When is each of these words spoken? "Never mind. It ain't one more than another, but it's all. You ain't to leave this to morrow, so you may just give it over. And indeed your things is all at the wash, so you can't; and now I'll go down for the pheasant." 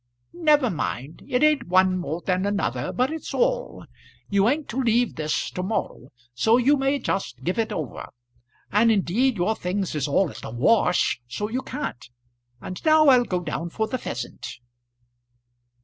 "Never 0.33 0.71
mind. 0.71 1.21
It 1.27 1.43
ain't 1.43 1.67
one 1.67 1.95
more 1.95 2.21
than 2.25 2.43
another, 2.47 2.91
but 2.91 3.11
it's 3.11 3.35
all. 3.35 3.85
You 4.31 4.49
ain't 4.49 4.67
to 4.69 4.81
leave 4.81 5.13
this 5.13 5.51
to 5.51 5.61
morrow, 5.61 6.07
so 6.33 6.57
you 6.57 6.75
may 6.75 6.97
just 6.97 7.43
give 7.43 7.59
it 7.59 7.71
over. 7.71 8.07
And 8.71 8.91
indeed 8.91 9.37
your 9.37 9.55
things 9.55 9.93
is 9.93 10.07
all 10.07 10.31
at 10.31 10.37
the 10.37 10.49
wash, 10.49 11.21
so 11.27 11.49
you 11.49 11.61
can't; 11.61 12.09
and 12.59 12.83
now 12.83 13.09
I'll 13.09 13.25
go 13.25 13.41
down 13.41 13.69
for 13.69 13.85
the 13.87 13.99
pheasant." 13.99 14.57